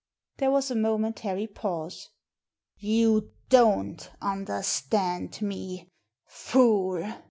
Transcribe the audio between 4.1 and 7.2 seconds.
understand me, fool